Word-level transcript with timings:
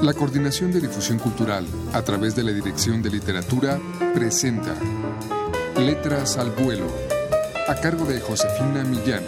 La 0.00 0.14
Coordinación 0.14 0.70
de 0.70 0.80
Difusión 0.80 1.18
Cultural, 1.18 1.66
a 1.92 2.02
través 2.02 2.36
de 2.36 2.44
la 2.44 2.52
Dirección 2.52 3.02
de 3.02 3.10
Literatura, 3.10 3.80
presenta 4.14 4.76
Letras 5.76 6.38
al 6.38 6.52
Vuelo, 6.52 6.86
a 7.66 7.74
cargo 7.74 8.04
de 8.04 8.20
Josefina 8.20 8.84
Millán. 8.84 9.24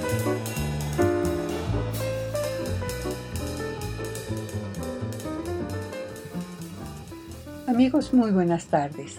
Amigos, 7.67 8.15
muy 8.15 8.31
buenas 8.31 8.67
tardes. 8.67 9.19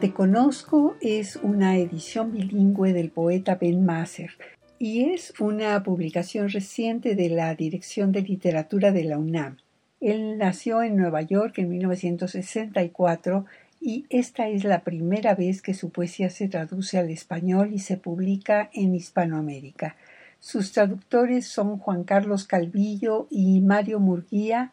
Te 0.00 0.14
conozco 0.14 0.96
es 1.02 1.36
una 1.42 1.76
edición 1.76 2.32
bilingüe 2.32 2.94
del 2.94 3.10
poeta 3.10 3.56
Ben 3.56 3.84
Masser 3.84 4.30
y 4.78 5.10
es 5.10 5.34
una 5.40 5.82
publicación 5.82 6.48
reciente 6.48 7.16
de 7.16 7.28
la 7.28 7.54
Dirección 7.54 8.12
de 8.12 8.22
Literatura 8.22 8.92
de 8.92 9.04
la 9.04 9.18
UNAM. 9.18 9.58
Él 10.00 10.38
nació 10.38 10.82
en 10.82 10.96
Nueva 10.96 11.20
York 11.22 11.58
en 11.58 11.68
1964 11.68 13.44
y 13.80 14.06
esta 14.10 14.48
es 14.48 14.64
la 14.64 14.80
primera 14.80 15.34
vez 15.34 15.62
que 15.62 15.74
su 15.74 15.90
poesía 15.90 16.30
se 16.30 16.48
traduce 16.48 16.98
al 16.98 17.10
español 17.10 17.72
y 17.72 17.78
se 17.78 17.96
publica 17.96 18.70
en 18.72 18.94
Hispanoamérica. 18.94 19.96
Sus 20.38 20.72
traductores 20.72 21.46
son 21.46 21.78
Juan 21.78 22.04
Carlos 22.04 22.46
Calvillo 22.46 23.26
y 23.30 23.60
Mario 23.60 24.00
Murguía. 24.00 24.72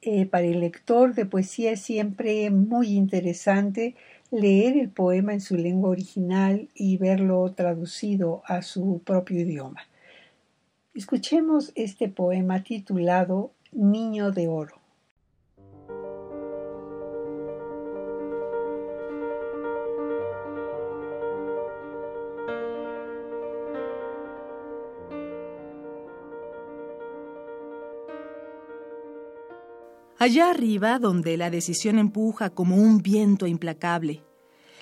Eh, 0.00 0.26
para 0.26 0.46
el 0.46 0.60
lector 0.60 1.14
de 1.14 1.26
poesía 1.26 1.72
es 1.72 1.82
siempre 1.82 2.50
muy 2.50 2.88
interesante 2.94 3.94
leer 4.30 4.78
el 4.78 4.88
poema 4.88 5.34
en 5.34 5.42
su 5.42 5.56
lengua 5.56 5.90
original 5.90 6.68
y 6.74 6.96
verlo 6.96 7.52
traducido 7.52 8.42
a 8.46 8.62
su 8.62 9.02
propio 9.04 9.40
idioma. 9.40 9.82
Escuchemos 10.94 11.72
este 11.74 12.08
poema 12.08 12.62
titulado 12.62 13.52
Niño 13.74 14.32
de 14.32 14.48
Oro. 14.48 14.82
Allá 30.18 30.50
arriba, 30.50 30.98
donde 30.98 31.38
la 31.38 31.50
decisión 31.50 31.98
empuja 31.98 32.50
como 32.50 32.76
un 32.76 32.98
viento 32.98 33.46
implacable, 33.46 34.22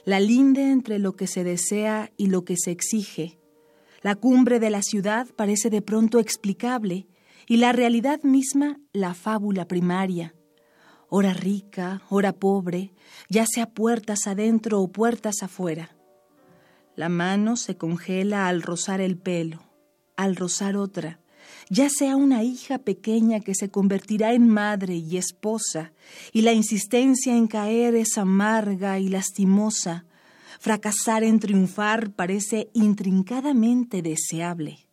la 0.04 0.18
linde 0.18 0.70
entre 0.70 0.98
lo 0.98 1.12
que 1.12 1.28
se 1.28 1.44
desea 1.44 2.10
y 2.16 2.26
lo 2.26 2.44
que 2.44 2.56
se 2.58 2.72
exige, 2.72 3.38
la 4.02 4.16
cumbre 4.16 4.58
de 4.58 4.70
la 4.70 4.82
ciudad 4.82 5.28
parece 5.36 5.70
de 5.70 5.80
pronto 5.80 6.18
explicable 6.18 7.06
y 7.50 7.56
la 7.56 7.72
realidad 7.72 8.22
misma 8.22 8.78
la 8.92 9.12
fábula 9.12 9.66
primaria. 9.66 10.36
Hora 11.08 11.34
rica, 11.34 12.00
hora 12.08 12.32
pobre, 12.32 12.92
ya 13.28 13.44
sea 13.44 13.66
puertas 13.66 14.28
adentro 14.28 14.80
o 14.80 14.86
puertas 14.86 15.42
afuera. 15.42 15.96
La 16.94 17.08
mano 17.08 17.56
se 17.56 17.76
congela 17.76 18.46
al 18.46 18.62
rozar 18.62 19.00
el 19.00 19.18
pelo, 19.18 19.64
al 20.14 20.36
rozar 20.36 20.76
otra, 20.76 21.18
ya 21.68 21.88
sea 21.90 22.14
una 22.14 22.44
hija 22.44 22.78
pequeña 22.78 23.40
que 23.40 23.56
se 23.56 23.68
convertirá 23.68 24.32
en 24.32 24.48
madre 24.48 24.94
y 24.94 25.16
esposa, 25.16 25.92
y 26.32 26.42
la 26.42 26.52
insistencia 26.52 27.34
en 27.34 27.48
caer 27.48 27.96
es 27.96 28.16
amarga 28.16 29.00
y 29.00 29.08
lastimosa. 29.08 30.04
Fracasar 30.60 31.24
en 31.24 31.40
triunfar 31.40 32.12
parece 32.12 32.70
intrincadamente 32.74 34.02
deseable. 34.02 34.86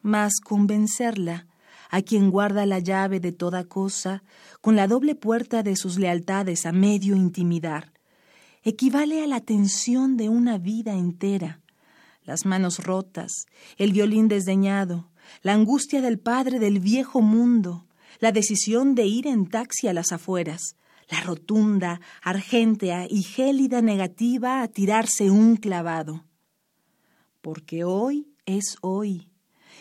Mas 0.00 0.34
convencerla 0.40 1.48
a 1.90 2.02
quien 2.02 2.30
guarda 2.30 2.66
la 2.66 2.78
llave 2.78 3.20
de 3.20 3.32
toda 3.32 3.64
cosa, 3.64 4.22
con 4.60 4.76
la 4.76 4.86
doble 4.86 5.14
puerta 5.14 5.62
de 5.62 5.76
sus 5.76 5.98
lealtades 5.98 6.66
a 6.66 6.72
medio 6.72 7.16
intimidar, 7.16 7.92
equivale 8.62 9.22
a 9.22 9.26
la 9.26 9.40
tensión 9.40 10.16
de 10.16 10.28
una 10.28 10.58
vida 10.58 10.92
entera. 10.94 11.60
Las 12.24 12.44
manos 12.44 12.80
rotas, 12.80 13.46
el 13.76 13.92
violín 13.92 14.28
desdeñado, 14.28 15.10
la 15.42 15.52
angustia 15.52 16.00
del 16.00 16.18
padre 16.18 16.58
del 16.58 16.80
viejo 16.80 17.20
mundo, 17.20 17.86
la 18.18 18.32
decisión 18.32 18.94
de 18.94 19.06
ir 19.06 19.26
en 19.26 19.46
taxi 19.46 19.88
a 19.88 19.92
las 19.92 20.12
afueras, 20.12 20.76
la 21.08 21.20
rotunda, 21.20 22.00
argéntea 22.22 23.06
y 23.08 23.22
gélida 23.22 23.80
negativa 23.80 24.62
a 24.62 24.68
tirarse 24.68 25.30
un 25.30 25.56
clavado. 25.56 26.24
Porque 27.40 27.84
hoy 27.84 28.34
es 28.44 28.76
hoy, 28.80 29.28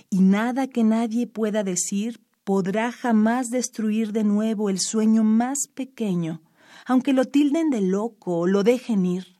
y 0.10 0.22
nada 0.22 0.68
que 0.68 0.84
nadie 0.84 1.28
pueda 1.28 1.64
decir 1.64 2.22
podrá 2.44 2.92
jamás 2.92 3.50
destruir 3.50 4.12
de 4.12 4.24
nuevo 4.24 4.70
el 4.70 4.80
sueño 4.80 5.24
más 5.24 5.68
pequeño, 5.74 6.42
aunque 6.86 7.12
lo 7.12 7.26
tilden 7.26 7.70
de 7.72 7.82
loco 7.82 8.38
o 8.38 8.48
lo 8.48 8.64
dejen 8.64 9.06
ir, 9.06 9.40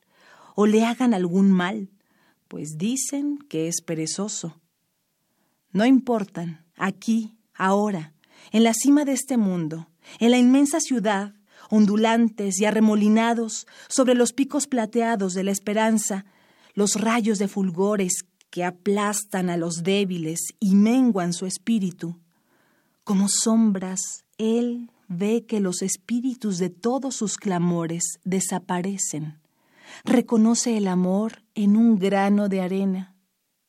o 0.56 0.66
le 0.66 0.84
hagan 0.86 1.14
algún 1.14 1.52
mal, 1.52 1.92
pues 2.48 2.78
dicen 2.78 3.38
que 3.50 3.68
es 3.68 3.82
perezoso. 3.82 4.60
No 5.72 5.86
importan, 5.86 6.66
aquí, 6.78 7.38
ahora, 7.54 8.14
en 8.52 8.64
la 8.64 8.74
cima 8.74 9.06
de 9.06 9.14
este 9.14 9.38
mundo, 9.38 9.88
en 10.20 10.32
la 10.32 10.38
inmensa 10.38 10.80
ciudad, 10.80 11.36
ondulantes 11.70 12.60
y 12.60 12.66
arremolinados 12.66 13.68
sobre 13.88 14.16
los 14.16 14.34
picos 14.34 14.68
plateados 14.68 15.34
de 15.34 15.44
la 15.44 15.52
esperanza, 15.52 16.26
los 16.74 17.00
rayos 17.00 17.40
de 17.40 17.48
fulgores 17.48 18.25
que 18.50 18.64
aplastan 18.64 19.50
a 19.50 19.58
los 19.58 19.84
débiles 19.84 20.40
y 20.60 20.76
menguan 20.76 21.34
su 21.34 21.46
espíritu. 21.46 22.20
Como 23.04 23.28
sombras, 23.28 24.00
Él 24.38 24.90
ve 25.08 25.46
que 25.46 25.60
los 25.60 25.82
espíritus 25.82 26.58
de 26.58 26.70
todos 26.70 27.16
sus 27.16 27.38
clamores 27.38 28.04
desaparecen. 28.24 29.40
Reconoce 30.04 30.78
el 30.78 30.88
amor 30.88 31.44
en 31.54 31.78
un 31.78 31.98
grano 31.98 32.50
de 32.50 32.62
arena, 32.62 33.16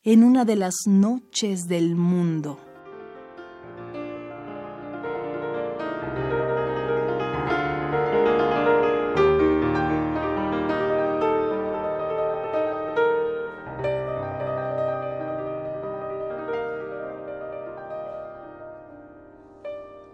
en 0.03 0.25
una 0.25 0.45
de 0.45 0.57
las 0.57 0.75
noches 0.87 1.67
del 1.67 1.95
mundo. 1.97 2.61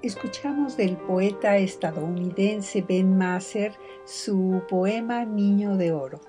Escuchamos 0.03 0.77
del 0.77 0.97
poeta 0.97 1.59
estadounidense 1.59 2.83
Ben 2.83 3.17
Masser 3.17 3.71
su 4.05 4.65
poema 4.69 5.25
Niño 5.25 5.77
de 5.77 5.93
Oro. 5.93 6.21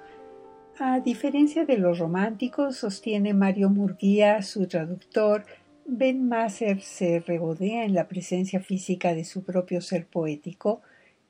A 0.77 0.99
diferencia 0.99 1.65
de 1.65 1.79
los 1.79 1.97
románticos, 1.97 2.77
sostiene 2.77 3.33
Mario 3.33 3.71
Murguía, 3.71 4.43
su 4.43 4.67
traductor, 4.67 5.45
Ben 5.87 6.29
Masser 6.29 6.81
se 6.81 7.19
regodea 7.19 7.83
en 7.83 7.95
la 7.95 8.07
presencia 8.07 8.59
física 8.59 9.15
de 9.15 9.25
su 9.25 9.43
propio 9.43 9.81
ser 9.81 10.05
poético, 10.05 10.83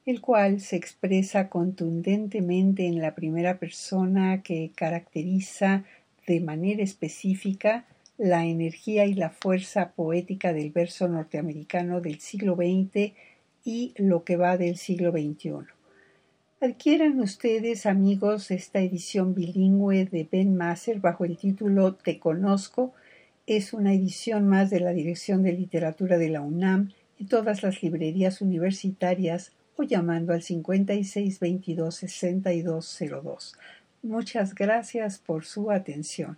el 0.06 0.20
cual 0.20 0.60
se 0.60 0.76
expresa 0.76 1.48
contundentemente 1.48 2.88
en 2.88 3.02
la 3.02 3.16
primera 3.16 3.58
persona 3.58 4.44
que 4.44 4.74
caracteriza 4.76 5.86
de 6.28 6.42
manera 6.42 6.84
específica 6.84 7.86
la 8.18 8.46
energía 8.46 9.06
y 9.06 9.14
la 9.14 9.30
fuerza 9.30 9.94
poética 9.94 10.54
del 10.54 10.72
verso 10.72 11.08
norteamericano 11.08 12.00
del 12.02 12.20
siglo 12.20 12.56
XX 12.56 13.14
y 13.66 13.94
lo 13.98 14.24
que 14.24 14.38
va 14.38 14.58
del 14.58 14.78
siglo 14.78 15.12
XXI. 15.12 15.52
Adquieran 16.62 17.20
ustedes, 17.20 17.86
amigos, 17.86 18.50
esta 18.52 18.80
edición 18.80 19.34
bilingüe 19.34 20.06
de 20.06 20.28
Ben 20.32 20.56
Masser 20.56 21.00
bajo 21.00 21.26
el 21.26 21.38
título 21.38 21.96
Te 21.96 22.20
conozco. 22.20 22.94
Es 23.48 23.74
una 23.74 23.94
edición 23.94 24.48
más 24.48 24.70
de 24.70 24.80
la 24.80 24.94
Dirección 24.94 25.44
de 25.44 25.52
Literatura 25.52 26.18
de 26.18 26.30
la 26.30 26.42
UNAM 26.42 26.94
en 27.20 27.28
todas 27.28 27.64
las 27.64 27.84
librerías 27.84 28.42
universitarias 28.42 29.52
o 29.76 29.84
llamando 29.84 30.32
al 30.34 30.42
56 30.42 31.40
22 31.40 31.96
6202. 31.96 33.58
Muchas 34.02 34.56
gracias 34.56 35.20
por 35.20 35.44
su 35.44 35.72
atención. 35.72 36.38